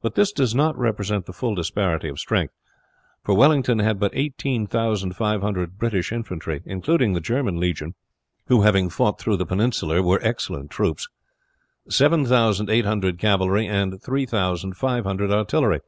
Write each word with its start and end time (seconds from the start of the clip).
But 0.00 0.14
this 0.14 0.30
does 0.30 0.54
not 0.54 0.78
represent 0.78 1.26
the 1.26 1.32
full 1.32 1.56
disparity 1.56 2.06
of 2.08 2.20
strength, 2.20 2.54
for 3.24 3.34
Wellington 3.34 3.80
had 3.80 3.98
but 3.98 4.12
eighteen 4.14 4.68
thousand 4.68 5.16
five 5.16 5.42
hundred 5.42 5.76
British 5.76 6.12
infantry 6.12 6.62
including 6.64 7.14
the 7.14 7.20
German 7.20 7.58
legion 7.58 7.96
who 8.46 8.62
having 8.62 8.88
fought 8.88 9.18
through 9.18 9.38
the 9.38 9.44
Peninsular 9.44 10.04
were 10.04 10.20
excellent 10.22 10.70
troops 10.70 11.08
seven 11.88 12.24
thousand 12.24 12.70
eight 12.70 12.84
hundred 12.84 13.18
cavalry 13.18 13.66
and 13.66 14.00
three 14.00 14.24
thousand 14.24 14.76
five 14.76 15.02
hundred 15.02 15.32
artillery. 15.32 15.80